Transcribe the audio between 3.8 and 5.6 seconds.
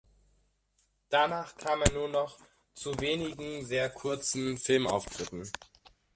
kurzen Filmauftritten.